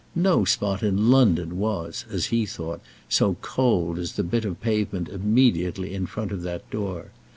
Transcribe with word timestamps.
No 0.15 0.45
spot 0.45 0.81
in 0.81 1.11
London 1.11 1.59
was, 1.59 2.05
as 2.09 2.25
he 2.33 2.47
thought, 2.47 2.81
so 3.07 3.35
cold 3.41 3.99
as 3.99 4.13
the 4.13 4.23
bit 4.23 4.45
of 4.45 4.59
pavement 4.59 5.07
immediately 5.09 5.93
in 5.93 6.07
front 6.07 6.31
of 6.31 6.41
that 6.41 6.67
door. 6.71 7.11